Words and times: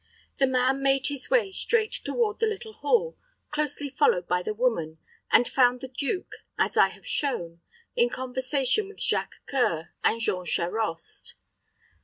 The 0.39 0.47
man 0.47 0.81
made 0.81 1.09
his 1.09 1.29
way 1.29 1.51
straight 1.51 1.91
toward 1.91 2.39
the 2.39 2.47
little 2.47 2.73
hall, 2.73 3.19
closely 3.51 3.87
followed 3.87 4.27
by 4.27 4.41
the 4.41 4.51
woman, 4.51 4.97
and 5.31 5.47
found 5.47 5.81
the 5.81 5.87
duke, 5.89 6.31
as 6.57 6.75
I 6.75 6.87
have 6.87 7.05
shown, 7.05 7.61
in 7.95 8.09
conversation 8.09 8.87
with 8.87 8.97
Jacques 8.99 9.35
C[oe]ur 9.47 9.93
and 10.03 10.19
Jean 10.19 10.43
Charost. 10.43 11.35